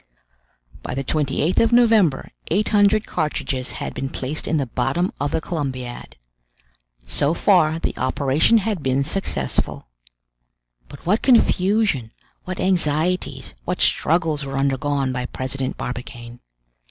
[0.81, 5.29] By the 28th of November eight hundred cartridges had been placed in the bottom of
[5.29, 6.15] the Columbiad.
[7.05, 9.85] So far the operation had been successful!
[10.89, 12.13] But what confusion,
[12.45, 16.39] what anxieties, what struggles were undergone by President Barbicane!